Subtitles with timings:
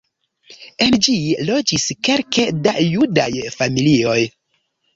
[0.85, 1.15] En ĝi
[1.49, 3.29] loĝis kelke da judaj
[3.61, 4.21] familioj.